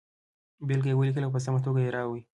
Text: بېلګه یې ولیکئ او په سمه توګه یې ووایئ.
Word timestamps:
بېلګه 0.67 0.89
یې 0.91 0.97
ولیکئ 0.97 1.21
او 1.25 1.33
په 1.35 1.39
سمه 1.45 1.59
توګه 1.65 1.79
یې 1.85 1.89
ووایئ. 1.93 2.21